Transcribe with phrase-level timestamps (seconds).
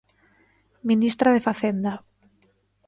[0.89, 1.93] Ministra de Facenda.